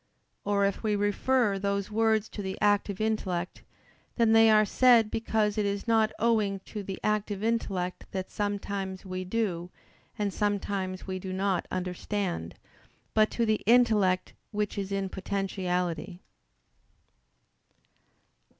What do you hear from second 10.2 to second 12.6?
sometimes we do not understand,